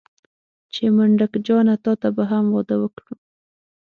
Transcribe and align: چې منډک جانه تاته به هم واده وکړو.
چې 0.73 0.83
منډک 0.95 1.33
جانه 1.45 1.75
تاته 1.83 2.09
به 2.15 2.23
هم 2.31 2.45
واده 2.55 2.75
وکړو. 2.79 3.13